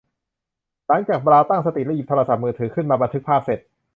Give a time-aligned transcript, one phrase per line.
[0.87, 3.59] หลังจากบราวน์ตั้งสติและหยิบโทรศัพท์มือถือขึ้นมาบันทึกภาพเสร็จ